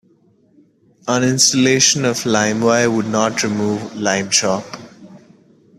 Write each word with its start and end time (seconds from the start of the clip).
Uninstallation 1.07 2.05
of 2.09 2.17
LimeWire 2.23 2.91
would 2.91 3.05
not 3.05 3.43
remove 3.43 3.79
LimeShop. 3.91 4.63